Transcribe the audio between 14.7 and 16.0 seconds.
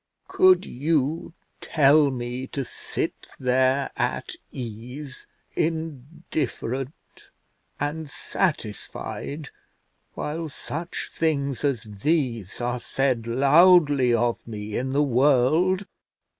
in the world?"